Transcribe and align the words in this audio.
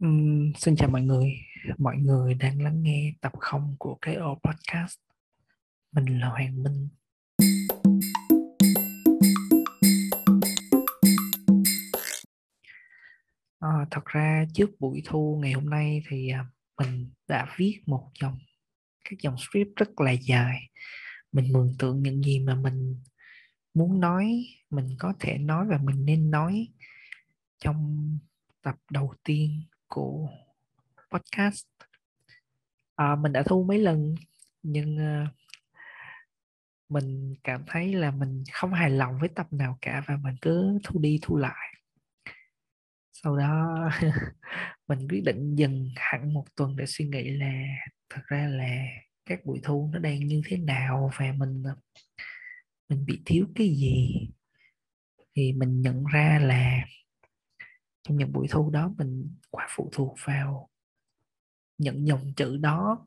Ừm, 0.00 0.52
xin 0.56 0.76
chào 0.76 0.88
mọi 0.90 1.02
người, 1.02 1.32
mọi 1.78 1.96
người 1.96 2.34
đang 2.34 2.62
lắng 2.62 2.82
nghe 2.82 3.12
tập 3.20 3.32
0 3.40 3.76
của 3.78 3.98
cái 4.02 4.14
O 4.14 4.34
Podcast. 4.34 4.98
Mình 5.92 6.20
là 6.20 6.28
Hoàng 6.28 6.62
Minh. 6.62 6.88
À, 13.58 13.68
thật 13.90 14.04
ra 14.04 14.44
trước 14.54 14.70
buổi 14.78 15.02
thu 15.04 15.38
ngày 15.42 15.52
hôm 15.52 15.70
nay 15.70 16.02
thì 16.08 16.28
à, 16.30 16.44
mình 16.78 17.10
đã 17.28 17.54
viết 17.56 17.80
một 17.86 18.10
dòng 18.20 18.38
các 19.04 19.16
dòng 19.22 19.36
script 19.38 19.76
rất 19.76 20.00
là 20.00 20.10
dài. 20.10 20.60
Mình 21.32 21.52
mường 21.52 21.74
tượng 21.78 22.02
những 22.02 22.22
gì 22.22 22.38
mà 22.40 22.54
mình 22.54 23.02
muốn 23.74 24.00
nói, 24.00 24.46
mình 24.70 24.96
có 24.98 25.12
thể 25.20 25.38
nói 25.38 25.66
và 25.70 25.78
mình 25.78 26.04
nên 26.04 26.30
nói 26.30 26.68
trong 27.58 28.18
tập 28.62 28.76
đầu 28.90 29.14
tiên 29.24 29.62
của 29.90 30.28
podcast. 31.10 31.66
À, 32.96 33.16
mình 33.16 33.32
đã 33.32 33.42
thu 33.42 33.64
mấy 33.64 33.78
lần 33.78 34.14
nhưng 34.62 34.96
uh, 34.96 35.28
mình 36.88 37.34
cảm 37.44 37.64
thấy 37.66 37.94
là 37.94 38.10
mình 38.10 38.44
không 38.52 38.72
hài 38.72 38.90
lòng 38.90 39.18
với 39.20 39.28
tập 39.28 39.46
nào 39.52 39.78
cả 39.80 40.02
và 40.06 40.16
mình 40.16 40.34
cứ 40.42 40.78
thu 40.84 41.00
đi 41.00 41.18
thu 41.22 41.36
lại. 41.36 41.74
Sau 43.12 43.36
đó 43.36 43.78
mình 44.88 45.08
quyết 45.08 45.22
định 45.24 45.54
dừng 45.54 45.90
hẳn 45.96 46.34
một 46.34 46.44
tuần 46.56 46.76
để 46.76 46.84
suy 46.86 47.04
nghĩ 47.04 47.30
là 47.30 47.64
thật 48.10 48.22
ra 48.26 48.48
là 48.48 48.86
các 49.26 49.44
buổi 49.44 49.60
thu 49.62 49.90
nó 49.92 49.98
đang 49.98 50.26
như 50.26 50.42
thế 50.46 50.56
nào 50.56 51.10
và 51.18 51.32
mình 51.38 51.62
ờ, 51.62 51.76
mình 52.88 53.06
bị 53.06 53.22
thiếu 53.26 53.46
cái 53.54 53.68
gì. 53.68 54.28
Thì 55.36 55.52
mình 55.52 55.80
nhận 55.80 56.04
ra 56.04 56.38
là 56.42 56.84
trong 58.02 58.16
những 58.16 58.32
buổi 58.32 58.46
thu 58.50 58.70
đó 58.70 58.94
mình 58.98 59.36
quá 59.50 59.66
phụ 59.70 59.90
thuộc 59.92 60.16
vào 60.24 60.70
những 61.78 62.06
dòng 62.06 62.32
chữ 62.36 62.56
đó. 62.56 63.06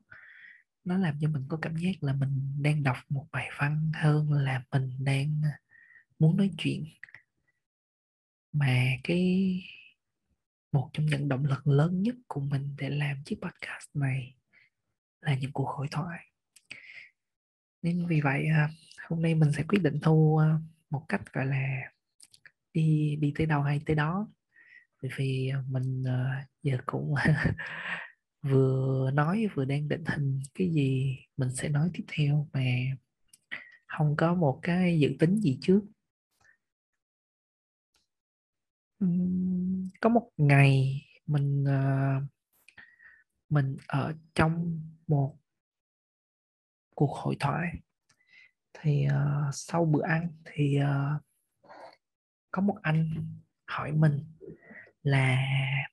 Nó 0.84 0.98
làm 0.98 1.17
cho 1.22 1.30
mình 1.30 1.45
có 1.48 1.58
cảm 1.62 1.76
giác 1.78 2.04
là 2.04 2.14
mình 2.14 2.64
đang 2.64 2.84
đọc 2.84 2.98
một 3.09 3.28
bài 3.32 3.50
văn 3.58 3.92
hơn 3.95 4.32
là 4.32 4.64
mình 4.72 4.92
đang 5.00 5.42
à, 5.44 5.59
muốn 6.20 6.38
nói 6.38 6.52
chuyện. 6.58 6.86
Mà 8.52 8.88
cái, 9.04 9.59
một 10.72 10.90
trong 10.94 11.06
những 11.06 11.30
động 11.30 11.45
lực 11.45 11.67
lớn 11.67 12.02
nhất 12.02 12.16
của 12.28 12.42
mình 12.42 12.76
để 12.78 12.89
làm 12.89 13.23
chiếc 13.26 13.36
podcast 13.42 13.89
này 13.94 14.36
là 15.22 15.36
những 15.36 15.52
cuộc 15.52 15.67
hội 15.67 15.88
thoại. 15.92 16.20
Nên 17.82 18.08
vì 18.08 18.22
vậy 18.22 18.45
à, 18.48 18.70
hôm 19.10 19.22
nay 19.22 19.36
mình 19.36 19.52
sẽ 19.52 19.64
quyết 19.67 19.80
định 19.82 20.00
thu 20.02 20.38
à, 20.38 20.60
một 20.89 21.06
cách, 21.10 21.34
gọi 21.34 21.45
là, 21.45 21.92
đi 22.73 23.16
đi 23.16 23.34
tới 23.36 23.48
đâu 23.48 23.62
hay 23.62 23.82
tới 23.86 23.95
đó 23.95 24.28
bởi 25.04 25.12
vì 25.16 25.50
à, 25.50 25.64
mình 25.70 26.04
à, 26.08 26.48
giờ 26.64 26.78
cũng 26.86 27.14
vừa 28.42 29.12
nói 29.12 29.48
vừa 29.56 29.66
đang 29.66 29.88
định 29.88 30.04
hình 30.06 30.40
cái 30.54 30.72
gì 30.73 31.18
mình 31.38 31.50
sẽ 31.56 31.70
nói 31.70 31.90
tiếp 31.94 32.04
theo 32.08 32.48
mà 32.54 32.62
không 33.88 34.16
có 34.18 34.34
một 34.34 34.60
cái 34.62 35.00
dự 35.00 35.10
tính 35.20 35.40
gì 35.40 35.60
trước. 35.62 35.82
Có 40.02 40.10
một 40.10 40.30
ngày 40.38 41.02
mình 41.26 41.66
à, 41.67 42.22
mình 43.50 43.78
ở 43.88 44.14
trong 44.36 44.82
một 45.08 45.38
cuộc 46.95 47.12
hội 47.12 47.36
thoại 47.40 47.67
thì 48.73 49.08
uh, 49.08 49.54
sau 49.54 49.86
bữa 49.86 50.04
ăn 50.04 50.34
thì 50.45 50.80
uh, 50.82 51.22
có 52.52 52.62
một 52.62 52.78
anh 52.82 53.28
hỏi 53.67 53.92
mình 53.92 54.33
là 55.04 55.48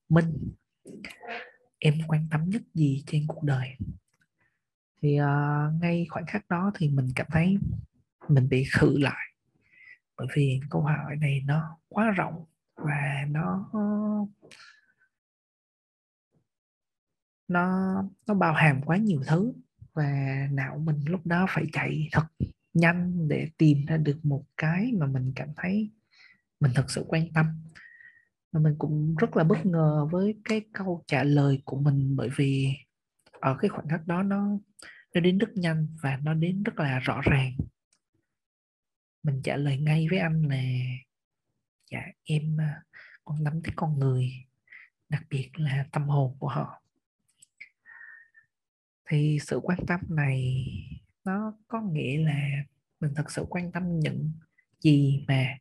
minh 0.08 0.54
em 1.78 1.94
quan 2.08 2.26
tâm 2.30 2.50
nhất 2.50 2.62
gì 2.74 3.04
trên 3.06 3.26
cuộc 3.26 3.42
đời? 3.42 3.68
Thì 5.02 5.20
uh, 5.20 5.82
ngay 5.82 6.06
khoảnh 6.10 6.26
khắc 6.26 6.48
đó 6.48 6.70
thì 6.74 6.88
mình 6.88 7.08
cảm 7.14 7.26
thấy 7.30 7.58
mình 8.28 8.48
bị 8.48 8.64
khự 8.72 8.98
lại. 8.98 9.26
Bởi 10.16 10.26
vì 10.34 10.60
câu 10.70 10.82
hỏi 10.82 11.16
này 11.16 11.42
nó 11.44 11.78
quá 11.88 12.10
rộng 12.10 12.44
và 12.74 13.24
nó 13.28 13.70
nó 17.48 17.94
nó 18.26 18.34
bao 18.34 18.52
hàm 18.52 18.82
quá 18.82 18.96
nhiều 18.96 19.22
thứ. 19.26 19.52
Và 19.92 20.48
não 20.52 20.78
mình 20.78 21.04
lúc 21.06 21.26
đó 21.26 21.46
phải 21.48 21.66
chạy 21.72 22.08
thật 22.12 22.26
nhanh 22.74 23.28
để 23.28 23.50
tìm 23.56 23.86
ra 23.86 23.96
được 23.96 24.18
một 24.22 24.44
cái 24.56 24.92
mà 24.92 25.06
mình 25.06 25.32
cảm 25.36 25.48
thấy 25.56 25.90
mình 26.60 26.72
thật 26.74 26.90
sự 26.90 27.04
quan 27.08 27.32
tâm 27.32 27.46
và 28.52 28.60
mình 28.60 28.74
cũng 28.78 29.14
rất 29.16 29.36
là 29.36 29.44
bất 29.44 29.66
ngờ 29.66 30.08
với 30.10 30.34
cái 30.44 30.60
câu 30.72 31.04
trả 31.06 31.24
lời 31.24 31.62
của 31.64 31.80
mình 31.80 32.16
bởi 32.16 32.28
vì 32.36 32.74
ở 33.40 33.56
cái 33.60 33.68
khoảnh 33.68 33.88
khắc 33.88 34.06
đó 34.06 34.22
nó 34.22 34.58
nó 35.14 35.20
đến 35.20 35.38
rất 35.38 35.50
nhanh 35.54 35.86
và 36.02 36.18
nó 36.22 36.34
đến 36.34 36.62
rất 36.62 36.78
là 36.78 36.98
rõ 36.98 37.20
ràng. 37.20 37.52
Mình 39.22 39.40
trả 39.44 39.56
lời 39.56 39.78
ngay 39.78 40.06
với 40.10 40.18
anh 40.18 40.42
là 40.42 40.62
dạ 41.90 42.02
em 42.24 42.60
à, 42.60 42.82
quan 43.24 43.44
tâm 43.44 43.62
tới 43.62 43.72
con 43.76 43.98
người, 43.98 44.30
đặc 45.08 45.22
biệt 45.30 45.50
là 45.54 45.86
tâm 45.92 46.08
hồn 46.08 46.36
của 46.38 46.48
họ. 46.48 46.82
Thì 49.08 49.38
sự 49.42 49.60
quan 49.62 49.78
tâm 49.86 50.00
này 50.08 50.64
nó 51.24 51.54
có 51.68 51.80
nghĩa 51.80 52.18
là 52.18 52.50
mình 53.00 53.12
thật 53.16 53.30
sự 53.30 53.46
quan 53.50 53.72
tâm 53.72 54.00
những 54.00 54.32
gì 54.80 55.24
mà 55.28 55.58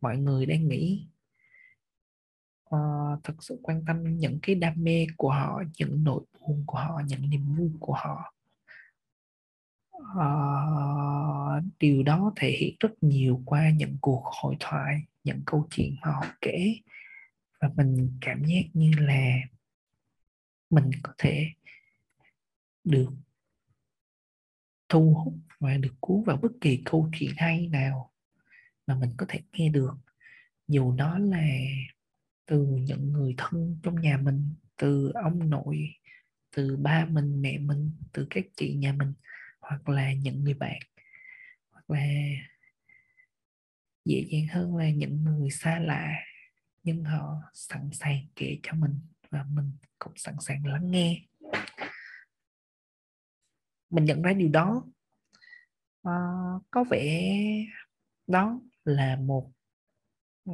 mọi 0.00 0.18
người 0.18 0.46
đang 0.46 0.68
nghĩ. 0.68 1.08
Ờ, 2.74 3.12
uh, 3.12 3.24
thực 3.24 3.42
sự 3.42 3.60
quan 3.62 3.84
tâm 3.86 4.16
những 4.18 4.38
cái 4.42 4.54
đam 4.54 4.74
mê 4.76 5.06
của 5.16 5.30
họ 5.30 5.62
những 5.78 6.04
nỗi 6.04 6.24
buồn 6.40 6.64
của 6.66 6.78
họ 6.78 7.00
những 7.06 7.30
niềm 7.30 7.54
vui 7.56 7.70
của 7.80 7.94
họ. 7.94 8.34
Uh, 9.98 11.64
điều 11.78 12.02
đó 12.02 12.32
thể 12.36 12.50
hiện 12.50 12.76
rất 12.80 12.90
nhiều 13.00 13.42
qua 13.44 13.70
những 13.70 13.96
cuộc 14.00 14.22
hội 14.42 14.56
thoại 14.60 15.02
những 15.24 15.40
câu 15.46 15.66
chuyện 15.70 15.96
mà 16.02 16.12
họ 16.12 16.24
kể. 16.40 16.76
Và 17.60 17.70
mình 17.76 18.18
cảm 18.20 18.44
giác 18.44 18.62
như 18.72 18.90
là 18.98 19.36
mình 20.70 20.90
có 21.02 21.12
thể 21.18 21.48
được 22.84 23.10
thu 24.88 25.14
hút 25.14 25.34
và 25.60 25.76
được 25.76 25.94
cuốn 26.00 26.22
vào 26.22 26.36
bất 26.36 26.52
kỳ 26.60 26.82
câu 26.84 27.10
chuyện 27.18 27.30
hay 27.36 27.68
nào 27.68 28.10
mà 28.86 28.94
mình 28.94 29.10
có 29.16 29.26
thể 29.28 29.40
nghe 29.52 29.68
được. 29.68 29.94
Dù 30.68 30.92
nó 30.92 31.18
là 31.18 31.46
từ 32.46 32.66
những 32.66 33.12
người 33.12 33.34
thân 33.38 33.78
trong 33.82 34.00
nhà 34.00 34.16
mình 34.16 34.54
từ 34.76 35.12
ông 35.14 35.50
nội 35.50 35.88
từ 36.56 36.76
ba 36.76 37.04
mình 37.04 37.42
mẹ 37.42 37.58
mình 37.58 37.90
từ 38.12 38.26
các 38.30 38.44
chị 38.56 38.74
nhà 38.74 38.92
mình 38.92 39.12
hoặc 39.60 39.88
là 39.88 40.12
những 40.12 40.44
người 40.44 40.54
bạn 40.54 40.78
hoặc 41.70 41.90
là 41.90 42.06
dễ 44.04 44.26
dàng 44.30 44.46
hơn 44.46 44.76
là 44.76 44.90
những 44.90 45.24
người 45.24 45.50
xa 45.50 45.78
lạ 45.78 46.12
nhưng 46.82 47.04
họ 47.04 47.42
sẵn 47.54 47.90
sàng 47.92 48.26
kể 48.36 48.58
cho 48.62 48.72
mình 48.72 49.00
và 49.30 49.44
mình 49.50 49.72
cũng 49.98 50.12
sẵn 50.16 50.34
sàng 50.40 50.66
lắng 50.66 50.90
nghe. 50.90 51.22
Mình 53.90 54.04
nhận 54.04 54.22
ra 54.22 54.32
điều 54.32 54.48
đó. 54.48 54.84
À, 56.02 56.12
có 56.70 56.84
vẻ 56.90 57.38
đó 58.26 58.60
là 58.84 59.16
một 59.16 59.52
Ờ, 60.46 60.52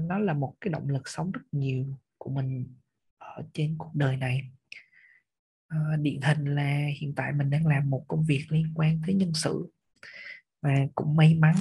nó 0.00 0.18
là 0.18 0.32
một 0.32 0.54
cái 0.60 0.72
động 0.72 0.88
lực 0.88 1.08
sống 1.08 1.32
rất 1.32 1.40
nhiều 1.52 1.86
của 2.18 2.30
mình 2.30 2.74
ở 3.18 3.42
trên 3.52 3.74
cuộc 3.78 3.90
đời 3.94 4.16
này. 4.16 4.50
À, 5.68 5.78
điển 6.00 6.20
hình 6.20 6.44
là 6.44 6.86
hiện 7.00 7.14
tại 7.14 7.32
mình 7.32 7.50
đang 7.50 7.66
làm 7.66 7.90
một 7.90 8.04
công 8.08 8.24
việc 8.24 8.46
liên 8.48 8.72
quan 8.74 9.00
tới 9.06 9.14
nhân 9.14 9.32
sự. 9.34 9.72
Và 10.62 10.74
cũng 10.94 11.16
may 11.16 11.34
mắn 11.34 11.54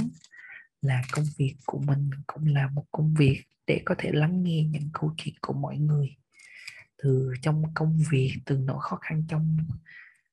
là 0.82 1.02
công 1.12 1.26
việc 1.38 1.56
của 1.66 1.80
mình 1.80 2.10
cũng 2.28 2.46
là 2.48 2.68
một 2.68 2.86
công 2.92 3.14
việc 3.14 3.44
để 3.68 3.82
có 3.86 3.96
thể 3.98 4.12
lắng 4.12 4.44
nghe 4.44 4.64
những 4.64 4.90
câu 4.94 5.14
chuyện 5.18 5.36
của 5.42 5.54
mọi 5.54 5.78
người. 5.78 6.16
Từ 6.98 7.34
trong 7.42 7.64
công 7.74 7.98
việc 8.12 8.38
từ 8.46 8.58
nỗi 8.58 8.78
khó 8.82 8.96
khăn 9.02 9.24
trong 9.28 9.58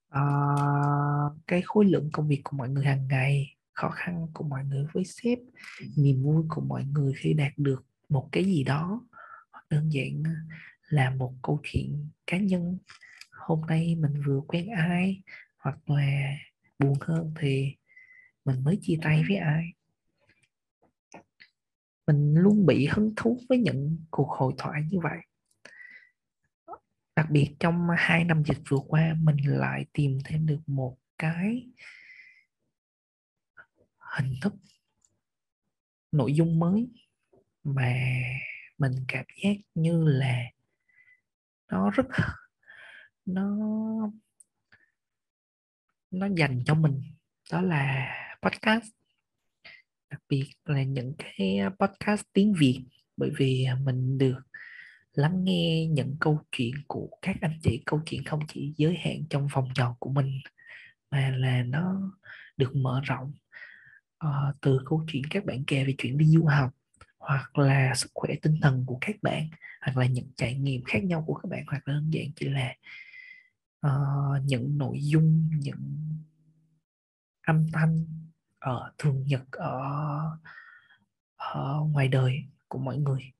uh, 0.09 1.33
cái 1.47 1.63
khối 1.65 1.85
lượng 1.85 2.11
công 2.13 2.29
việc 2.29 2.41
của 2.45 2.57
mọi 2.57 2.69
người 2.69 2.85
hàng 2.85 3.09
ngày 3.09 3.54
khó 3.75 3.91
khăn 3.91 4.27
của 4.35 4.45
mọi 4.45 4.65
người 4.65 4.87
với 4.93 5.05
sếp 5.05 5.39
niềm 5.97 6.23
vui 6.23 6.45
của 6.49 6.61
mọi 6.61 6.85
người 6.85 7.13
khi 7.17 7.33
đạt 7.33 7.53
được 7.57 7.85
một 8.09 8.29
cái 8.33 8.45
gì 8.45 8.65
đó. 8.65 9.07
Đơn 9.71 9.93
giản 9.93 10.23
là 10.89 11.11
một 11.11 11.35
câu 11.43 11.61
chuyện 11.63 12.09
cá 12.27 12.39
nhân. 12.39 12.79
Hôm 13.31 13.61
nay 13.69 13.95
mình 13.95 14.23
vừa 14.27 14.41
quen 14.41 14.69
ai 14.71 15.23
hoặc 15.57 15.91
là 15.91 16.37
buồn 16.79 16.95
hơn 17.01 17.35
thì 17.41 17.77
mình 18.45 18.65
mới 18.65 18.79
chia 18.83 18.99
tay 19.03 19.25
với 19.29 19.37
ai. 19.37 19.65
Mình 22.07 22.35
luôn 22.35 22.67
bị 22.67 22.87
hứng 22.87 23.13
thú 23.17 23.41
với 23.49 23.59
những 23.59 24.05
cuộc 24.11 24.29
hội 24.31 24.55
thoại 24.59 24.83
như 24.91 24.99
vậy. 25.03 25.19
Đặc 27.17 27.31
biệt 27.31 27.55
trong 27.61 27.87
hai 27.97 28.25
năm 28.25 28.43
dịch 28.45 28.59
vừa 28.69 28.79
qua 28.89 29.15
mình 29.23 29.37
lại 29.45 29.87
tìm 29.93 30.19
thêm 30.25 30.47
được 30.47 30.61
một 30.67 30.97
cái 31.19 31.67
hình 34.17 34.35
thức, 34.41 34.55
nội 36.13 36.35
dung 36.35 36.59
mới 36.59 36.89
mà 37.65 37.95
mình 38.79 38.93
cảm 39.09 39.25
giác 39.43 39.57
như 39.75 40.05
là 40.05 40.45
nó 41.73 41.91
rất, 41.91 42.07
nó 43.27 43.57
nó 46.11 46.27
dành 46.37 46.63
cho 46.67 46.75
mình. 46.75 47.03
Đó 47.53 47.61
là 47.61 48.11
podcast. 48.43 48.85
Đặc 50.11 50.23
biệt 50.29 50.51
là 50.65 50.83
những 50.83 51.15
cái 51.19 51.59
podcast 51.79 52.23
tiếng 52.33 52.55
Việt, 52.59 52.85
bởi 53.17 53.31
vì 53.37 53.67
mình 53.83 54.19
được 54.19 54.41
lắng 55.13 55.45
nghe 55.45 55.87
những 55.87 56.17
câu 56.21 56.41
chuyện 56.53 56.75
của 56.87 57.09
các 57.23 57.37
anh 57.41 57.59
chị. 57.63 57.83
Câu 57.87 58.01
chuyện 58.07 58.25
không 58.25 58.41
chỉ 58.49 58.75
giới 58.77 58.97
hạn 58.97 59.25
trong 59.31 59.49
vòng 59.53 59.69
tròn 59.75 59.95
của 59.99 60.11
mình, 60.11 60.41
mà 61.11 61.31
là 61.37 61.63
nó 61.63 62.13
được 62.57 62.77
mở 62.77 63.01
rộng 63.05 63.33
uh, 64.25 64.57
từ 64.61 64.81
câu 64.87 65.05
chuyện 65.09 65.23
các 65.31 65.45
bạn 65.45 65.65
kể 65.67 65.85
về 65.85 65.95
chuyện 65.99 66.19
đi 66.19 66.27
du 66.27 66.45
học 66.45 66.71
hoặc 67.19 67.59
là 67.59 67.95
sức 67.95 68.11
khỏe 68.15 68.35
tinh 68.43 68.59
thần 68.63 68.85
của 68.87 68.99
các 69.01 69.17
bạn 69.23 69.49
hoặc 69.81 69.97
là 69.97 70.07
những 70.07 70.33
trải 70.37 70.55
nghiệm 70.55 70.85
khác 70.85 71.05
nhau 71.05 71.25
của 71.27 71.35
các 71.35 71.49
bạn 71.51 71.65
hoặc 71.67 71.89
là 71.89 71.95
đơn 71.95 72.11
giản 72.11 72.27
chỉ 72.37 72.49
là 72.49 72.75
uh, 73.87 74.45
những 74.45 74.79
nội 74.79 74.99
dung 75.03 75.51
những 75.59 75.97
âm 77.43 77.67
thanh 77.73 78.05
ở 78.59 78.93
thường 78.99 79.25
nhật 79.27 79.51
ở, 79.51 79.81
ở 81.37 81.81
ngoài 81.91 82.09
đời 82.09 82.45
của 82.69 82.79
mọi 82.79 82.99
người. 82.99 83.33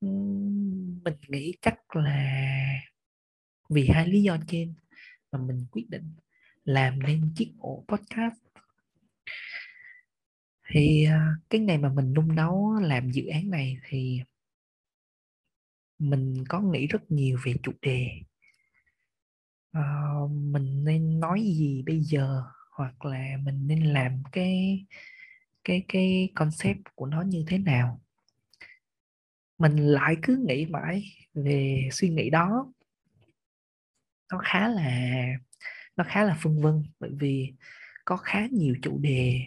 Mình 0.00 1.16
nghĩ 1.28 1.52
chắc 1.62 1.96
là 1.96 2.50
vì 3.70 3.88
hai 3.88 4.08
lý 4.08 4.22
do 4.22 4.36
trên 4.46 4.74
mà 5.32 5.38
mình 5.38 5.66
quyết 5.70 5.90
định 5.90 6.14
làm 6.64 7.02
nên 7.02 7.32
chiếc 7.36 7.52
ổ 7.58 7.84
podcast. 7.88 8.34
Thì 10.72 11.04
à, 11.04 11.34
cái 11.50 11.60
ngày 11.60 11.78
mà 11.78 11.92
mình 11.92 12.14
nung 12.14 12.34
nấu 12.34 12.72
làm 12.72 13.10
dự 13.10 13.26
án 13.26 13.50
này 13.50 13.78
thì 13.88 14.20
mình 15.98 16.44
có 16.48 16.60
nghĩ 16.60 16.86
rất 16.86 17.10
nhiều 17.10 17.38
về 17.44 17.54
chủ 17.62 17.72
đề. 17.82 18.08
Uh, 19.78 20.30
mình 20.30 20.84
nên 20.84 21.20
nói 21.20 21.40
gì 21.42 21.82
bây 21.86 22.00
giờ? 22.00 22.42
Hoặc 22.70 23.04
là 23.04 23.36
mình 23.42 23.66
nên 23.66 23.84
làm 23.84 24.22
cái 24.32 24.84
cái 25.64 25.84
cái 25.88 26.32
concept 26.34 26.80
của 26.94 27.06
nó 27.06 27.22
như 27.22 27.44
thế 27.46 27.58
nào? 27.58 28.00
Mình 29.58 29.76
lại 29.76 30.16
cứ 30.22 30.44
nghĩ 30.48 30.66
mãi 30.66 31.04
về 31.34 31.88
suy 31.92 32.08
nghĩ 32.08 32.30
đó. 32.30 32.72
Nó 34.32 34.40
khá 34.44 34.68
là 34.68 35.22
nó 36.00 36.06
khá 36.08 36.24
là 36.24 36.38
phân 36.42 36.60
vân, 36.60 36.82
bởi 37.00 37.10
vì 37.20 37.54
có 38.04 38.16
khá 38.16 38.46
nhiều 38.52 38.74
chủ 38.82 38.98
đề 38.98 39.40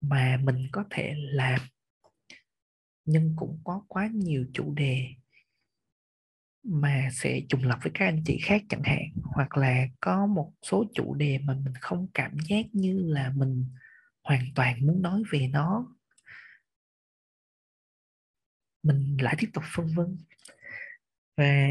mà 0.00 0.40
mình 0.42 0.68
có 0.72 0.84
thể 0.90 1.14
làm, 1.16 1.60
nhưng 3.04 3.34
cũng 3.36 3.60
có 3.64 3.84
quá 3.88 4.10
nhiều 4.12 4.46
chủ 4.52 4.74
đề 4.74 5.06
mà 6.62 7.08
sẽ 7.12 7.40
trùng 7.48 7.64
lập 7.64 7.78
với 7.82 7.90
các 7.94 8.04
anh 8.06 8.22
chị 8.26 8.38
khác 8.42 8.62
chẳng 8.68 8.82
hạn, 8.84 9.02
hoặc 9.24 9.56
là 9.56 9.86
có 10.00 10.26
một 10.26 10.52
số 10.62 10.84
chủ 10.94 11.14
đề 11.14 11.38
mà 11.38 11.54
mình 11.54 11.74
không 11.80 12.06
cảm 12.14 12.36
giác 12.48 12.66
như 12.72 12.98
là 13.06 13.32
mình 13.36 13.66
hoàn 14.22 14.44
toàn 14.54 14.86
muốn 14.86 15.02
nói 15.02 15.22
về 15.32 15.48
nó. 15.48 15.96
Mình 18.82 19.16
lại 19.20 19.34
tiếp 19.38 19.48
tục 19.52 19.64
phân 19.74 19.86
vân. 19.96 20.18
Và 21.36 21.68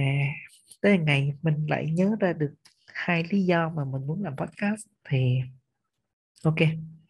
tới 0.82 0.98
ngày 0.98 1.34
mình 1.42 1.66
lại 1.70 1.92
nhớ 1.92 2.16
ra 2.20 2.34
được 2.34 2.54
hai 3.00 3.24
lý 3.30 3.46
do 3.46 3.70
mà 3.70 3.86
mình 3.86 4.08
muốn 4.08 4.24
làm 4.24 4.36
podcast 4.36 4.88
thì 5.10 5.40
ok 6.44 6.60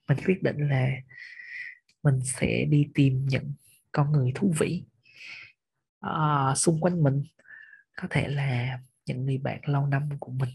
mình 0.07 0.17
quyết 0.25 0.43
định 0.43 0.57
là 0.69 0.89
mình 2.03 2.19
sẽ 2.23 2.65
đi 2.65 2.87
tìm 2.93 3.25
những 3.25 3.53
con 3.91 4.11
người 4.11 4.31
thú 4.35 4.53
vị 4.59 4.85
à, 5.99 6.53
xung 6.55 6.81
quanh 6.81 7.03
mình. 7.03 7.23
Có 7.97 8.07
thể 8.11 8.27
là 8.27 8.79
những 9.05 9.25
người 9.25 9.37
bạn 9.37 9.61
lâu 9.65 9.85
năm 9.85 10.09
của 10.19 10.31
mình 10.31 10.49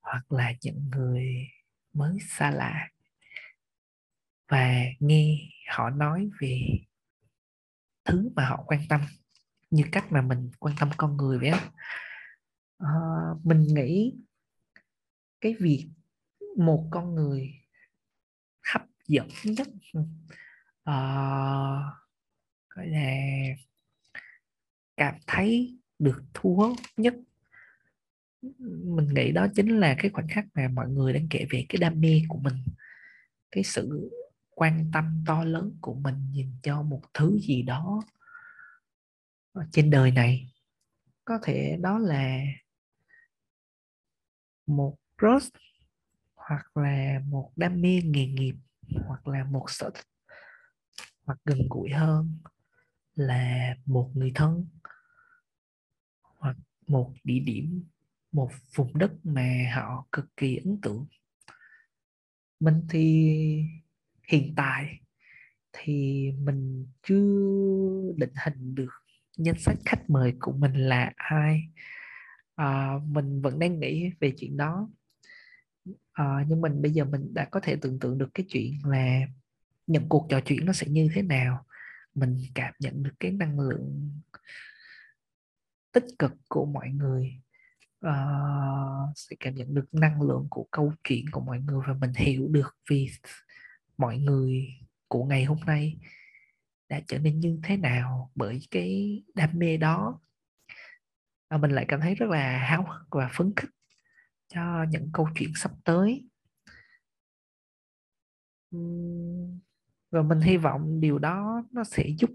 hoặc 0.00 0.32
là 0.32 0.52
những 0.60 0.90
người 0.90 1.48
mới 1.92 2.18
xa 2.28 2.50
lạ. 2.50 2.88
Và 4.48 4.84
nghe 5.00 5.38
họ 5.68 5.90
nói 5.90 6.30
về 6.40 6.60
thứ 8.04 8.30
mà 8.36 8.48
họ 8.48 8.64
quan 8.66 8.80
tâm 8.88 9.00
như 9.70 9.84
cách 9.92 10.12
mà 10.12 10.22
mình 10.22 10.50
quan 10.58 10.76
tâm 10.80 10.90
con 10.96 11.16
người 11.16 11.38
vậy 11.38 11.48
á. 11.48 11.70
À, 12.78 12.88
mình 13.44 13.62
nghĩ 13.62 14.14
cái 15.40 15.54
việc 15.60 15.90
một 16.56 16.88
con 16.90 17.14
người 17.14 17.54
hấp 18.72 18.82
dẫn 19.06 19.28
nhất 19.44 19.68
à, 20.84 20.94
gọi 22.68 22.86
là 22.86 23.16
cảm 24.96 25.14
thấy 25.26 25.78
được 25.98 26.22
thu 26.34 26.56
hút 26.56 26.76
nhất 26.96 27.14
mình 28.84 29.08
nghĩ 29.14 29.32
đó 29.32 29.46
chính 29.54 29.80
là 29.80 29.96
cái 29.98 30.10
khoảnh 30.10 30.28
khắc 30.28 30.46
mà 30.54 30.68
mọi 30.68 30.88
người 30.88 31.12
đang 31.12 31.26
kể 31.30 31.46
về 31.50 31.66
cái 31.68 31.78
đam 31.80 32.00
mê 32.00 32.22
của 32.28 32.38
mình 32.38 32.54
cái 33.50 33.64
sự 33.64 34.10
quan 34.50 34.90
tâm 34.92 35.24
to 35.26 35.44
lớn 35.44 35.78
của 35.80 35.94
mình 35.94 36.30
nhìn 36.30 36.52
cho 36.62 36.82
một 36.82 37.02
thứ 37.14 37.38
gì 37.38 37.62
đó 37.62 38.02
trên 39.72 39.90
đời 39.90 40.10
này. 40.10 40.52
Có 41.24 41.38
thể 41.42 41.76
đó 41.80 41.98
là 41.98 42.40
một 44.66 44.96
crush 45.18 45.52
hoặc 46.34 46.76
là 46.76 47.20
một 47.28 47.52
đam 47.56 47.80
mê 47.80 48.00
nghề 48.04 48.26
nghiệp 48.26 48.54
hoặc 49.06 49.28
là 49.28 49.44
một 49.44 49.64
sở 49.68 49.90
thích 49.94 50.06
hoặc 51.24 51.38
gần 51.44 51.58
gũi 51.70 51.90
hơn 51.90 52.38
là 53.14 53.74
một 53.86 54.10
người 54.14 54.32
thân 54.34 54.66
hoặc 56.22 56.56
một 56.86 57.12
địa 57.24 57.38
điểm 57.38 57.84
một 58.32 58.50
vùng 58.74 58.98
đất 58.98 59.12
mà 59.24 59.72
họ 59.74 60.06
cực 60.12 60.36
kỳ 60.36 60.56
ấn 60.56 60.80
tượng. 60.82 61.06
Mình 62.60 62.86
thì 62.90 63.34
hiện 64.28 64.54
tại 64.56 65.00
thì 65.72 66.30
mình 66.38 66.86
chưa 67.02 68.12
định 68.16 68.32
hình 68.44 68.74
được 68.74 68.90
danh 69.36 69.58
sách 69.58 69.76
khách 69.86 70.10
mời 70.10 70.34
của 70.40 70.52
mình 70.52 70.74
là 70.74 71.12
ai. 71.16 71.62
À, 72.54 72.92
mình 73.06 73.42
vẫn 73.42 73.58
đang 73.58 73.80
nghĩ 73.80 74.10
về 74.20 74.32
chuyện 74.36 74.56
đó 74.56 74.88
à, 76.12 76.44
nhưng 76.48 76.60
mình 76.60 76.82
bây 76.82 76.90
giờ 76.90 77.04
mình 77.04 77.34
đã 77.34 77.44
có 77.44 77.60
thể 77.60 77.76
tưởng 77.76 77.98
tượng 77.98 78.18
được 78.18 78.28
cái 78.34 78.46
chuyện 78.48 78.72
là 78.84 79.20
những 79.86 80.08
cuộc 80.08 80.26
trò 80.30 80.40
chuyện 80.40 80.66
nó 80.66 80.72
sẽ 80.72 80.86
như 80.86 81.08
thế 81.14 81.22
nào. 81.22 81.64
Mình 82.14 82.38
cảm 82.54 82.74
nhận 82.78 83.02
được 83.02 83.14
cái 83.20 83.30
năng 83.30 83.60
lượng 83.60 84.12
tích 85.92 86.04
cực 86.18 86.32
của 86.48 86.66
mọi 86.66 86.88
người. 86.88 87.40
Uh, 88.06 89.16
sẽ 89.16 89.36
cảm 89.40 89.54
nhận 89.54 89.74
được 89.74 89.94
năng 89.94 90.22
lượng 90.22 90.46
của 90.50 90.68
câu 90.70 90.92
chuyện 91.04 91.24
của 91.30 91.40
mọi 91.40 91.60
người 91.60 91.80
và 91.86 91.94
mình 91.94 92.12
hiểu 92.14 92.48
được 92.48 92.76
vì 92.90 93.10
mọi 93.96 94.18
người 94.18 94.68
của 95.08 95.24
ngày 95.24 95.44
hôm 95.44 95.58
nay 95.66 95.98
đã 96.88 97.00
trở 97.06 97.18
nên 97.18 97.40
như 97.40 97.60
thế 97.62 97.76
nào 97.76 98.30
bởi 98.34 98.60
cái 98.70 99.22
đam 99.34 99.50
mê 99.52 99.76
đó. 99.76 100.20
Và 101.50 101.56
mình 101.56 101.70
lại 101.70 101.84
cảm 101.88 102.00
thấy 102.00 102.14
rất 102.14 102.26
là 102.30 102.58
háo 102.58 102.82
hức 102.82 103.06
và 103.10 103.30
phấn 103.32 103.52
khích 103.56 103.70
cho 104.48 104.84
những 104.90 105.10
câu 105.12 105.28
chuyện 105.34 105.52
sắp 105.54 105.72
tới. 105.84 106.24
Và 110.10 110.22
mình 110.22 110.40
hy 110.40 110.56
vọng 110.56 111.00
điều 111.00 111.18
đó 111.18 111.62
nó 111.70 111.84
sẽ 111.84 112.08
giúp, 112.18 112.30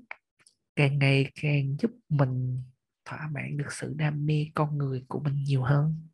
càng 0.76 1.00
ngày 1.00 1.32
càng 1.42 1.76
giúp 1.80 1.92
mình 2.10 2.62
thỏa 3.06 3.30
mãn 3.34 3.58
được 3.58 3.72
sự 3.72 3.94
đam 3.98 4.26
mê 4.26 4.46
con 4.56 4.78
người 4.78 5.06
của 5.08 5.20
mình 5.20 5.44
nhiều 5.44 5.64
hơn. 5.64 6.08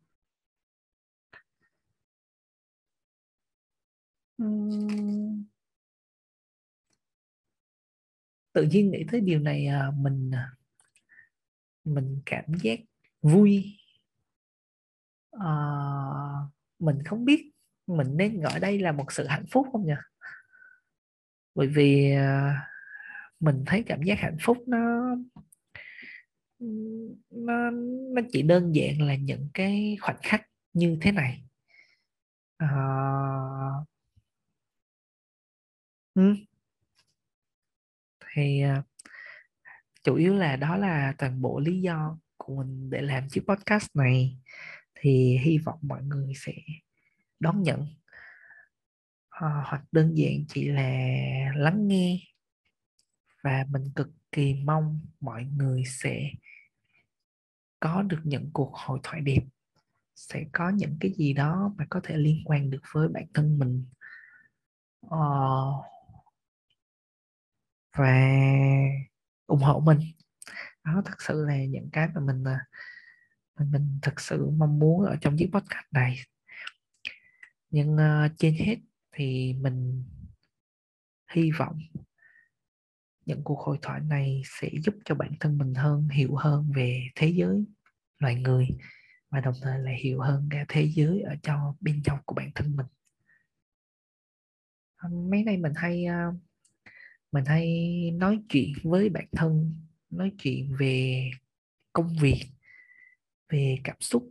Tự 8.52 8.62
nhiên 8.62 8.90
nghĩ 8.90 9.04
tới 9.12 9.20
điều 9.20 9.40
này 9.40 9.66
à, 9.66 9.90
mình 9.96 10.30
à, 10.34 10.56
mình 11.84 12.22
cảm 12.26 12.44
giác 12.62 12.80
vui 13.22 13.79
Ờ, 15.40 15.50
mình 16.78 17.02
không 17.04 17.24
biết 17.24 17.52
mình 17.86 18.16
nên 18.16 18.40
gọi 18.40 18.60
đây 18.60 18.78
là 18.78 18.92
một 18.92 19.12
sự 19.12 19.26
hạnh 19.26 19.44
phúc 19.50 19.66
không 19.72 19.86
nhỉ? 19.86 19.94
Bởi 21.54 21.66
vì 21.66 22.12
ờ, 22.14 22.52
mình 23.40 23.64
thấy 23.66 23.82
cảm 23.86 24.02
giác 24.02 24.18
hạnh 24.18 24.36
phúc 24.40 24.58
nó 24.66 25.16
nó 27.30 27.70
nó 28.14 28.22
chỉ 28.32 28.42
đơn 28.42 28.74
giản 28.74 29.02
là 29.02 29.14
những 29.14 29.48
cái 29.54 29.96
khoảnh 30.00 30.18
khắc 30.22 30.46
như 30.72 30.98
thế 31.00 31.12
này. 31.12 31.42
À... 32.58 32.68
ừ. 36.14 36.34
thì 38.34 38.62
chủ 40.04 40.14
yếu 40.14 40.34
là 40.34 40.56
đó 40.56 40.76
là 40.76 41.14
toàn 41.18 41.42
bộ 41.42 41.60
lý 41.60 41.80
do 41.80 42.18
của 42.36 42.54
mình 42.56 42.90
để 42.90 43.02
làm 43.02 43.28
chiếc 43.28 43.42
podcast 43.48 43.88
này 43.94 44.38
thì 45.00 45.38
hy 45.38 45.58
vọng 45.58 45.78
mọi 45.82 46.02
người 46.02 46.32
sẽ 46.36 46.52
đón 47.40 47.62
nhận. 47.62 47.86
À, 49.30 49.62
hoặc 49.66 49.84
đơn 49.92 50.14
giản 50.14 50.44
chỉ 50.48 50.68
là 50.68 50.98
lắng 51.54 51.88
nghe. 51.88 52.20
Và 53.42 53.64
mình 53.68 53.92
cực 53.94 54.08
kỳ 54.32 54.54
mong 54.54 55.00
mọi 55.20 55.44
người 55.44 55.84
sẽ 55.86 56.30
có 57.80 58.02
được 58.02 58.20
những 58.24 58.50
cuộc 58.52 58.74
hội 58.74 59.00
thoại 59.02 59.20
đẹp 59.20 59.42
sẽ 60.16 60.44
có 60.52 60.68
những 60.68 60.96
cái 61.00 61.12
gì 61.12 61.32
đó 61.32 61.74
mà 61.78 61.86
có 61.90 62.00
thể 62.04 62.16
liên 62.16 62.42
quan 62.44 62.70
được 62.70 62.82
với 62.92 63.08
bản 63.08 63.26
thân 63.34 63.58
mình. 63.58 63.84
Uh, 65.06 65.84
và 67.96 68.30
ủng 69.46 69.60
hộ 69.60 69.80
mình. 69.80 69.98
Đó 70.84 71.02
thật 71.04 71.22
sự 71.22 71.44
là 71.44 71.56
những 71.56 71.88
cái 71.92 72.08
mà 72.14 72.20
mình 72.20 72.44
à, 72.44 72.66
mình 73.64 73.98
thực 74.02 74.20
sự 74.20 74.50
mong 74.50 74.78
muốn 74.78 75.04
ở 75.04 75.16
trong 75.20 75.36
chiếc 75.36 75.50
podcast 75.52 75.86
này. 75.90 76.16
Nhưng 77.70 77.94
uh, 77.94 78.32
trên 78.38 78.54
hết 78.54 78.76
thì 79.12 79.54
mình 79.54 80.04
hy 81.34 81.50
vọng 81.58 81.78
những 83.26 83.44
cuộc 83.44 83.58
hội 83.58 83.78
thoại 83.82 84.00
này 84.00 84.42
sẽ 84.44 84.68
giúp 84.84 84.94
cho 85.04 85.14
bản 85.14 85.32
thân 85.40 85.58
mình 85.58 85.74
hơn 85.74 86.08
hiểu 86.08 86.34
hơn 86.36 86.72
về 86.76 87.02
thế 87.14 87.32
giới 87.36 87.64
loài 88.18 88.34
người 88.34 88.68
và 89.30 89.40
đồng 89.40 89.54
thời 89.62 89.78
là 89.78 89.92
hiểu 90.02 90.20
hơn 90.20 90.48
cả 90.50 90.64
thế 90.68 90.88
giới 90.94 91.20
ở 91.20 91.34
trong 91.42 91.60
bên 91.80 92.02
trong 92.04 92.18
của 92.24 92.34
bản 92.34 92.50
thân 92.54 92.76
mình. 92.76 92.86
À, 94.96 95.08
mấy 95.30 95.44
nay 95.44 95.56
mình 95.56 95.72
hay 95.76 96.04
ờ, 96.04 96.32
mình 97.32 97.44
hay 97.44 97.66
nói 98.14 98.40
chuyện 98.48 98.72
với 98.82 99.08
bản 99.08 99.26
thân 99.32 99.76
nói 100.10 100.32
chuyện 100.38 100.76
về 100.78 101.30
công 101.92 102.16
việc 102.20 102.40
về 103.50 103.76
cảm 103.84 103.96
xúc. 104.00 104.30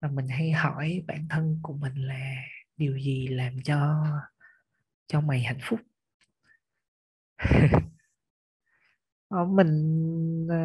Và 0.00 0.08
mình 0.08 0.28
hay 0.28 0.52
hỏi 0.52 1.04
bản 1.06 1.26
thân 1.30 1.60
của 1.62 1.72
mình 1.72 1.94
là 1.94 2.34
điều 2.76 2.98
gì 2.98 3.26
làm 3.28 3.62
cho 3.62 4.04
cho 5.06 5.20
mày 5.20 5.42
hạnh 5.42 5.58
phúc? 5.62 5.80
Ờ, 9.28 9.44
mình 9.44 10.46
ờ, 10.50 10.56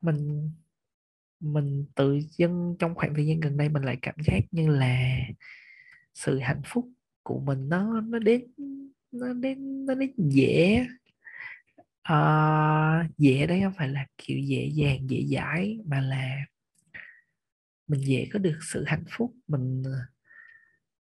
mình 0.00 0.50
mình 1.40 1.86
tự 1.94 2.18
dưng 2.38 2.76
trong 2.78 2.94
khoảng 2.94 3.14
thời 3.14 3.26
gian 3.26 3.40
gần 3.40 3.56
đây 3.56 3.68
mình 3.68 3.82
lại 3.82 3.98
cảm 4.02 4.14
giác 4.26 4.40
như 4.50 4.68
là 4.68 5.18
sự 6.14 6.38
hạnh 6.38 6.62
phúc 6.66 6.88
của 7.22 7.40
mình 7.40 7.68
nó 7.68 8.00
nó 8.00 8.18
đến 8.18 8.44
nó 9.12 9.32
đến 9.32 9.86
nó 9.86 9.94
đến 9.94 10.12
dễ 10.16 10.86
uh, 12.12 13.16
dễ 13.18 13.46
đấy 13.46 13.60
không 13.64 13.72
phải 13.78 13.88
là 13.88 14.06
kiểu 14.18 14.38
dễ 14.38 14.70
dàng 14.74 15.10
dễ 15.10 15.24
dãi 15.30 15.78
mà 15.84 16.00
là 16.00 16.36
mình 17.86 18.00
dễ 18.00 18.28
có 18.32 18.38
được 18.38 18.58
sự 18.72 18.84
hạnh 18.86 19.04
phúc. 19.10 19.34
Mình 19.48 19.82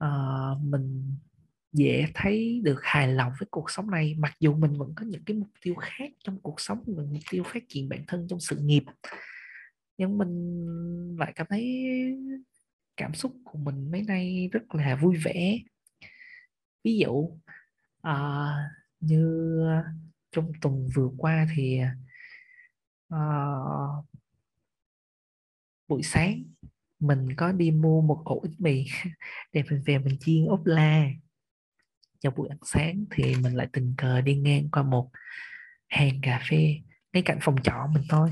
uh, 0.04 0.62
mình 0.62 1.18
dễ 1.72 2.06
thấy 2.14 2.62
được 2.64 2.80
hài 2.82 3.08
lòng 3.08 3.32
với 3.40 3.48
cuộc 3.52 3.72
sống 3.72 3.92
này. 3.92 4.16
Mặc 4.20 4.34
dù 4.40 4.56
mình 4.56 4.74
vẫn 4.78 4.94
có 4.96 5.06
những 5.06 5.24
cái 5.26 5.38
mục 5.38 5.50
tiêu 5.62 5.76
khác 5.76 6.12
trong 6.24 6.40
cuộc 6.42 6.62
sống 6.62 6.84
mình 6.88 7.14
mục 7.14 7.24
tiêu 7.32 7.44
phát 7.46 7.64
triển 7.70 7.90
bản 7.90 8.04
thân 8.08 8.28
trong 8.30 8.40
sự 8.40 8.58
nghiệp 8.58 8.84
nhưng 9.98 10.18
mình 10.18 11.16
lại 11.20 11.34
cảm 11.36 11.48
thấy 11.50 11.86
cảm 12.98 13.14
xúc 13.14 13.36
của 13.44 13.58
mình 13.60 13.92
mấy 13.92 14.02
nay 14.02 14.50
rất 14.52 14.76
là 14.76 14.96
vui 14.96 15.18
vẻ. 15.18 15.58
Ví 16.84 16.98
dụ 16.98 17.12
uh, 18.08 18.58
như 19.00 19.58
trong 20.34 20.52
tuần 20.62 20.88
vừa 20.96 21.10
qua 21.18 21.48
thì 21.56 21.82
uh, 23.16 24.06
buổi 25.88 26.04
sáng 26.04 26.44
mình 27.00 27.36
có 27.36 27.52
đi 27.52 27.72
mua 27.72 28.02
một 28.02 28.22
ổ 28.26 28.40
ít 28.44 28.52
mì 28.58 28.86
để 29.54 29.64
mình 29.70 29.84
về 29.86 29.98
mình 29.98 30.18
chiên 30.20 30.46
ốp 30.46 30.66
la 30.66 31.10
cho 32.20 32.32
buổi 32.32 32.50
ăn 32.50 32.58
sáng 32.66 33.06
thì 33.12 33.36
mình 33.36 33.56
lại 33.56 33.68
tình 33.74 33.94
cờ 33.98 34.22
đi 34.22 34.36
ngang 34.36 34.70
qua 34.72 34.84
một 34.84 35.10
hàng 35.88 36.20
cà 36.22 36.42
phê 36.50 36.82
ngay 37.14 37.24
cạnh 37.24 37.38
phòng 37.42 37.56
trọ 37.64 37.88
mình 37.94 38.04
thôi. 38.10 38.32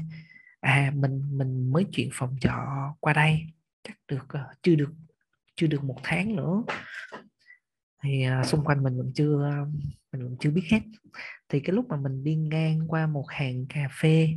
À 0.60 0.92
mình 0.96 1.38
mình 1.38 1.72
mới 1.72 1.86
chuyển 1.92 2.10
phòng 2.14 2.36
trọ 2.42 2.56
qua 3.00 3.14
đây 3.14 3.46
chắc 3.84 3.98
được 4.08 4.26
ờ, 4.30 4.48
chưa 4.64 4.76
được 4.76 4.92
chưa 5.56 5.68
được 5.68 5.84
một 5.84 5.98
tháng 6.04 6.36
nữa 6.36 6.64
thì 8.04 8.26
uh, 8.40 8.46
xung 8.46 8.64
quanh 8.64 8.84
mình 8.84 8.98
vẫn 8.98 9.12
chưa 9.16 9.66
mình 10.12 10.24
vẫn 10.24 10.36
chưa 10.40 10.50
biết 10.52 10.64
hết. 10.72 10.82
Thì 11.50 11.60
cái 11.60 11.76
lúc 11.76 11.86
mà 11.90 11.98
mình 11.98 12.24
đi 12.24 12.36
ngang 12.36 12.88
qua 12.88 13.08
một 13.08 13.26
hàng 13.30 13.66
cà 13.70 13.90
phê 14.02 14.30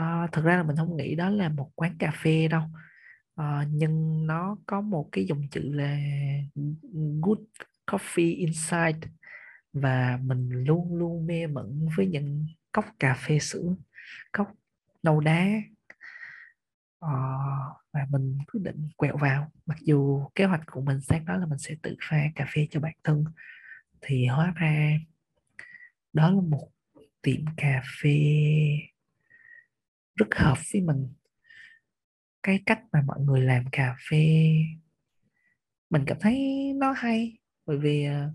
uh, 0.00 0.32
thực 0.32 0.44
ra 0.44 0.56
là 0.56 0.62
mình 0.62 0.76
không 0.76 0.96
nghĩ 0.96 1.14
đó 1.14 1.28
là 1.30 1.48
một 1.48 1.70
quán 1.74 1.96
cà 1.98 2.12
phê 2.22 2.48
đâu. 2.48 2.62
Uh, 3.40 3.68
nhưng 3.70 4.26
nó 4.26 4.56
có 4.66 4.80
một 4.80 5.08
cái 5.12 5.24
dòng 5.24 5.42
chữ 5.50 5.72
là 5.72 5.98
good 7.22 7.38
coffee 7.86 8.36
inside 8.36 8.98
và 9.72 10.18
mình 10.22 10.50
luôn 10.50 10.94
luôn 10.94 11.26
mê 11.26 11.46
mẩn 11.46 11.88
với 11.96 12.06
những 12.06 12.46
cốc 12.72 12.84
cà 12.98 13.14
phê 13.14 13.38
sữa 13.38 13.74
cốc 14.32 14.48
nâu 15.02 15.20
đá. 15.20 15.46
Ờ, 17.00 17.10
và 17.92 18.06
mình 18.10 18.38
quyết 18.52 18.60
định 18.62 18.88
quẹo 18.96 19.16
vào. 19.16 19.50
Mặc 19.66 19.78
dù 19.82 20.24
kế 20.34 20.44
hoạch 20.44 20.60
của 20.66 20.80
mình 20.80 21.00
sáng 21.00 21.24
đó 21.24 21.36
là 21.36 21.46
mình 21.46 21.58
sẽ 21.58 21.74
tự 21.82 21.96
pha 22.10 22.22
cà 22.34 22.46
phê 22.54 22.66
cho 22.70 22.80
bản 22.80 22.94
thân, 23.04 23.24
thì 24.00 24.26
hóa 24.26 24.52
ra 24.56 24.98
đó 26.12 26.30
là 26.30 26.40
một 26.40 26.68
tiệm 27.22 27.44
cà 27.56 27.82
phê 28.02 28.16
rất 30.16 30.26
hợp 30.36 30.58
với 30.72 30.82
mình. 30.82 31.08
Cái 32.42 32.62
cách 32.66 32.80
mà 32.92 33.02
mọi 33.06 33.20
người 33.20 33.40
làm 33.40 33.64
cà 33.72 33.96
phê, 34.10 34.54
mình 35.90 36.04
cảm 36.06 36.16
thấy 36.20 36.38
nó 36.76 36.92
hay, 36.92 37.38
bởi 37.66 37.78
vì 37.78 38.04
ờ, 38.04 38.32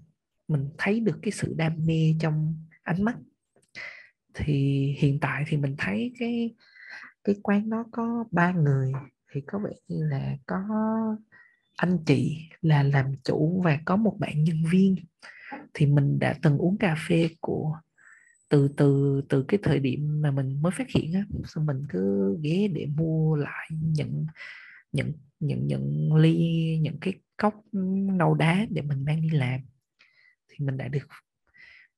mình 0.47 0.69
thấy 0.77 0.99
được 0.99 1.19
cái 1.21 1.31
sự 1.31 1.53
đam 1.57 1.73
mê 1.85 2.15
trong 2.19 2.55
ánh 2.83 3.03
mắt. 3.03 3.17
Thì 4.33 4.53
hiện 4.99 5.19
tại 5.19 5.43
thì 5.47 5.57
mình 5.57 5.75
thấy 5.77 6.13
cái 6.19 6.55
cái 7.25 7.35
quán 7.43 7.69
đó 7.69 7.85
có 7.91 8.25
ba 8.31 8.51
người 8.51 8.91
thì 9.31 9.41
có 9.47 9.59
vẻ 9.59 9.71
như 9.87 10.07
là 10.07 10.37
có 10.45 10.57
anh 11.77 11.97
chị 12.05 12.37
là 12.61 12.83
làm 12.83 13.05
chủ 13.23 13.61
và 13.65 13.79
có 13.85 13.95
một 13.95 14.17
bạn 14.19 14.43
nhân 14.43 14.63
viên. 14.71 14.95
Thì 15.73 15.85
mình 15.85 16.19
đã 16.19 16.35
từng 16.41 16.57
uống 16.57 16.77
cà 16.77 16.95
phê 17.07 17.29
của, 17.41 17.77
từ 18.49 18.67
từ 18.77 19.21
từ 19.29 19.45
cái 19.47 19.59
thời 19.63 19.79
điểm 19.79 20.21
mà 20.21 20.31
mình 20.31 20.61
mới 20.61 20.71
phát 20.71 20.89
hiện 20.89 21.13
á. 21.13 21.25
Xong 21.45 21.65
mình 21.65 21.81
cứ 21.89 22.37
ghé 22.43 22.67
để 22.67 22.85
mua 22.85 23.35
lại 23.35 23.69
những 23.71 24.25
những 24.91 25.13
những 25.39 25.67
những 25.67 26.15
ly, 26.15 26.37
những 26.81 26.97
cái 27.01 27.13
cốc 27.37 27.53
nâu 28.17 28.33
đá 28.33 28.65
để 28.69 28.81
mình 28.81 29.05
mang 29.05 29.21
đi 29.21 29.29
làm. 29.29 29.59
Thì 30.49 30.65
mình 30.65 30.77
đã 30.77 30.87
được, 30.87 31.07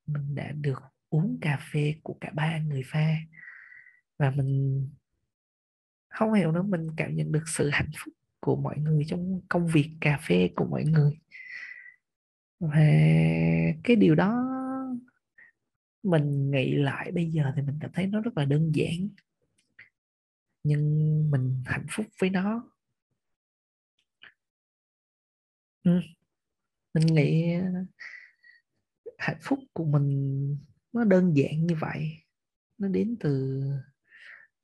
mình 0.07 0.35
đã 0.35 0.51
được 0.51 0.81
uống 1.09 1.37
cà 1.41 1.59
phê 1.71 1.95
của 2.03 2.17
cả 2.21 2.31
ba 2.33 2.59
người 2.59 2.81
pha. 2.85 3.15
Và 4.19 4.31
mình 4.31 4.81
không 6.17 6.33
hiểu 6.33 6.51
nữa, 6.51 6.61
mình 6.61 6.87
cảm 6.97 7.15
nhận 7.15 7.31
được 7.31 7.43
sự 7.47 7.69
hạnh 7.69 7.89
phúc 8.05 8.13
của 8.39 8.55
mọi 8.55 8.77
người 8.77 9.05
trong 9.07 9.41
công 9.49 9.67
việc, 9.67 9.91
cà 10.01 10.19
phê 10.27 10.49
của 10.55 10.65
mọi 10.65 10.83
người. 10.83 11.19
Và 12.59 12.79
cái 13.83 13.95
điều 13.95 14.15
đó 14.15 14.43
mình 16.03 16.51
nghĩ 16.51 16.75
lại 16.75 17.11
bây 17.11 17.31
giờ 17.31 17.43
thì 17.55 17.61
mình 17.61 17.77
cảm 17.81 17.91
thấy 17.93 18.07
nó 18.07 18.21
rất 18.21 18.37
là 18.37 18.45
đơn 18.45 18.71
giản. 18.75 19.09
Nhưng 20.63 20.81
mình 21.31 21.63
hạnh 21.65 21.85
phúc 21.89 22.05
với 22.19 22.29
nó. 22.29 22.63
Ừ. 25.83 25.91
mình 26.93 27.05
nghĩ 27.07 27.53
ờ, 27.53 27.65
hạnh 29.17 29.37
phúc 29.41 29.59
của 29.73 29.85
mình 29.85 30.57
nó 30.93 31.03
đơn 31.03 31.33
giản 31.37 31.67
như 31.67 31.75
vậy. 31.79 32.09
Nó 32.77 32.87
đến 32.87 33.15
từ 33.19 33.61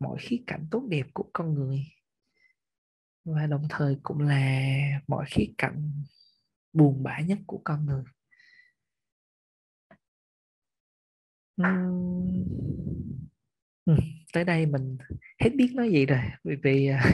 mọi 0.04 0.18
khía 0.22 0.44
cạnh 0.48 0.68
tốt 0.72 0.84
đẹp 0.90 1.06
của 1.14 1.30
con 1.34 1.54
người. 1.54 1.86
Và 3.26 3.48
đồng 3.48 3.68
thời 3.70 3.98
cũng 4.04 4.20
là 4.20 5.02
mọi 5.08 5.26
khía 5.28 5.54
cạnh 5.58 5.92
buồn 6.74 7.04
bã 7.04 7.20
nhất 7.20 7.40
của 7.48 7.62
con 7.64 7.86
người. 7.86 8.04
Uhm, 11.62 12.44
tới 14.34 14.44
đây 14.44 14.66
mình 14.66 14.98
hết 15.40 15.50
biết 15.56 15.72
nói 15.76 15.90
gì 15.92 16.06
rồi. 16.06 16.22
Vì 16.44 16.56
vì 16.64 16.88
à, 16.88 17.14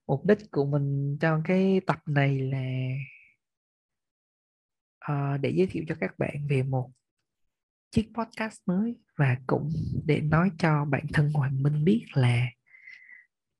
mục 0.06 0.24
đích 0.26 0.38
của 0.50 0.64
mình 0.64 1.18
trong 1.20 1.42
cái 1.44 1.80
tập 1.86 1.98
này 2.06 2.38
là 2.40 2.88
uh, 5.12 5.40
để 5.40 5.52
giới 5.56 5.66
thiệu 5.66 5.84
cho 5.88 5.94
các 6.00 6.18
bạn 6.18 6.46
về 6.48 6.62
một 6.62 6.90
chiếc 7.90 8.10
podcast 8.14 8.60
mới 8.66 8.96
và 9.16 9.36
cũng 9.46 9.70
để 10.04 10.20
nói 10.20 10.50
cho 10.58 10.84
bản 10.84 11.06
thân 11.12 11.30
Hoàng 11.32 11.62
Minh 11.62 11.84
biết 11.84 12.06
là 12.14 12.46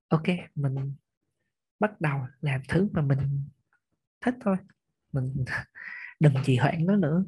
ok 0.09 0.27
mình 0.55 0.95
bắt 1.81 2.01
đầu 2.01 2.21
làm 2.41 2.61
thứ 2.69 2.89
mà 2.93 3.03
mình 3.03 3.19
thích 4.21 4.35
thôi 4.41 4.57
mình 5.13 5.45
đừng 6.21 6.35
trì 6.45 6.57
hoãn 6.57 6.87
nó 6.87 6.97
nữa. 6.97 7.25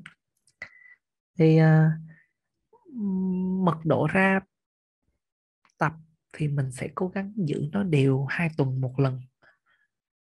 Thì 1.38 1.60
uh, 1.62 2.92
mật 3.64 3.78
độ 3.84 4.06
ra 4.06 4.40
tập 5.78 5.92
thì 6.32 6.48
mình 6.48 6.72
sẽ 6.72 6.88
cố 6.94 7.08
gắng 7.08 7.32
giữ 7.36 7.68
nó 7.72 7.82
đều 7.82 8.26
hai 8.28 8.50
tuần 8.56 8.80
một 8.80 9.00
lần. 9.00 9.20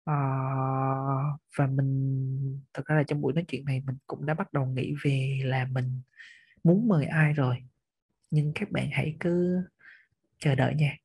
Uh, 0.10 1.40
và 1.58 1.68
mình 1.68 2.62
thật 2.74 2.86
ra 2.86 2.96
là 2.96 3.04
trong 3.04 3.22
buổi 3.22 3.34
nói 3.34 3.46
chuyện 3.48 3.66
này 3.66 3.84
mình 3.86 3.98
cũng 4.08 4.26
đã 4.26 4.34
bắt 4.34 4.54
đầu 4.54 4.66
nghĩ 4.66 4.94
về 5.04 5.40
là 5.44 5.66
mình 5.66 6.02
muốn 6.64 6.88
mời 6.88 7.06
ai 7.06 7.34
rồi? 7.34 7.58
Nhưng 8.32 8.52
các 8.56 8.72
bạn 8.72 8.90
hãy 8.92 9.16
cứ 9.20 9.64
chờ 10.40 10.56
đợi 10.56 10.76
nha. 10.76 10.98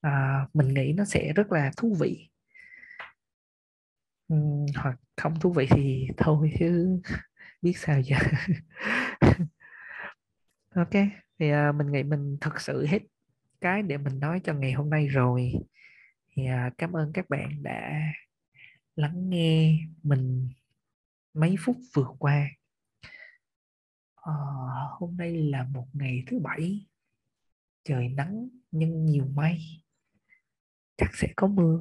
À, 0.00 0.46
mình 0.54 0.68
nghĩ 0.68 0.92
nó 0.96 1.04
sẽ 1.04 1.32
rất 1.36 1.52
là 1.52 1.72
thú 1.76 1.96
vị. 2.00 2.28
Uhm, 4.34 4.66
hoặc 4.76 4.96
không 5.16 5.40
thú 5.40 5.52
vị 5.52 5.66
thì 5.70 6.08
thôi 6.16 6.52
chứ 6.58 7.00
biết 7.62 7.78
sao 7.78 8.00
giờ. 8.00 8.16
Ok 10.74 10.90
thì 11.38 11.50
à, 11.50 11.72
mình 11.72 11.92
nghĩ 11.92 12.02
mình 12.02 12.36
thật 12.40 12.60
sự 12.60 12.86
hết 12.86 12.98
cái 13.60 13.82
để 13.82 13.98
mình 13.98 14.20
nói 14.20 14.40
cho 14.44 14.54
ngày 14.54 14.72
hôm 14.72 14.90
nay 14.90 15.08
rồi. 15.08 15.52
Thì 16.32 16.46
à, 16.46 16.70
cảm 16.78 16.92
ơn 16.96 17.12
các 17.12 17.30
bạn 17.30 17.62
đã 17.62 18.02
lắng 18.96 19.30
nghe 19.30 19.78
mình 20.02 20.48
mấy 21.34 21.56
phút 21.60 21.76
vừa 21.94 22.08
qua 22.18 22.48
à, 24.22 24.32
hôm 24.98 25.16
nay 25.16 25.36
là 25.36 25.64
một 25.64 25.86
ngày 25.92 26.22
thứ 26.26 26.38
bảy. 26.38 26.86
Trời 27.84 28.08
nắng 28.08 28.48
nhưng 28.70 29.04
nhiều 29.04 29.26
mây. 29.34 29.58
Chắc 30.96 31.10
sẽ 31.14 31.28
có 31.36 31.46
mưa. 31.46 31.80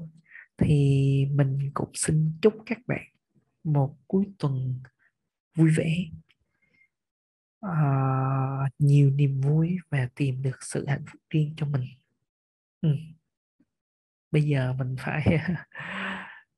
Thì 0.57 1.25
mình 1.31 1.71
cũng 1.74 1.91
xin 1.93 2.38
chúc 2.41 2.53
các 2.65 2.77
bạn 2.88 3.03
một 3.63 3.98
cuối 4.07 4.25
tuần 4.39 4.81
vui 5.55 5.71
vẻ. 5.77 5.95
À, 7.62 7.71
nhiều 8.79 9.12
niềm 9.12 9.41
vui 9.41 9.77
và 9.89 10.10
tìm 10.15 10.41
được 10.41 10.57
sự 10.62 10.86
hạnh 10.88 11.05
phúc 11.12 11.21
riêng 11.29 11.53
cho 11.57 11.65
mình. 11.65 11.83
Ừ. 12.81 12.89
bây 14.31 14.43
giờ 14.43 14.74
mình 14.74 14.95
phải 15.00 15.24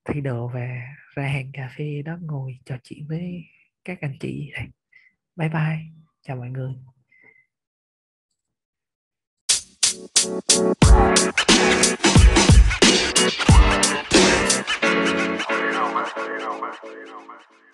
thay 0.06 0.22
đồ 0.22 0.48
và 0.48 0.68
ra 1.16 1.28
hàng 1.28 1.52
cà 1.54 1.74
phê 1.78 2.02
đó 2.02 2.18
ngồi 2.22 2.60
trò 2.66 2.78
chuyện 2.84 3.08
với 3.08 3.44
các 3.86 4.02
anh 4.02 4.18
chị 4.20 4.52
đây 4.56 4.68
bye 5.36 5.50
bye 5.50 5.80
chào 6.22 6.38
mọi 6.38 6.50
người 6.50 6.74
you 16.84 17.06
know, 17.06 17.20
man. 17.20 17.38
You 17.52 17.73